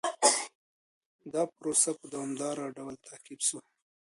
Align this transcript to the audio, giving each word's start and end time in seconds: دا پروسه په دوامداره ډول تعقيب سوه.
دا 1.33 1.43
پروسه 1.55 1.89
په 1.99 2.05
دوامداره 2.13 2.65
ډول 2.77 2.95
تعقيب 3.07 3.39
سوه. 3.47 3.61